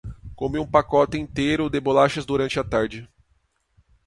Comi 0.35 0.57
um 0.57 0.65
pacote 0.65 1.15
inteiro 1.15 1.69
de 1.69 1.79
bolachas 1.79 2.25
durante 2.25 2.59
a 2.59 2.63
tarde. 2.63 3.07